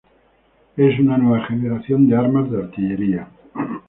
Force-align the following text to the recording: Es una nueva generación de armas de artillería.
Es 0.77 0.99
una 0.99 1.15
nueva 1.15 1.45
generación 1.45 2.07
de 2.09 2.15
armas 2.15 2.49
de 2.49 2.57
artillería. 2.57 3.29